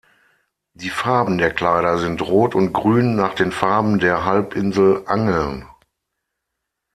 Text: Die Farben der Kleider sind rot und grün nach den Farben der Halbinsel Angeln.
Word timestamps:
Die 0.73 0.89
Farben 0.89 1.37
der 1.37 1.53
Kleider 1.53 1.99
sind 1.99 2.23
rot 2.23 2.55
und 2.55 2.73
grün 2.73 3.15
nach 3.15 3.35
den 3.35 3.51
Farben 3.51 3.99
der 3.99 4.25
Halbinsel 4.25 5.03
Angeln. 5.05 5.67